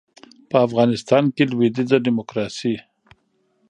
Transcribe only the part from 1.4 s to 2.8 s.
لویدیځه ډیموکراسي